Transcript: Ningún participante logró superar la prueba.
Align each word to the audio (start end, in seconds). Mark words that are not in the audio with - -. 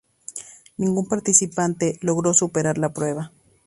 Ningún 0.77 1.07
participante 1.07 1.99
logró 2.01 2.33
superar 2.33 2.79
la 2.79 2.91
prueba. 2.91 3.31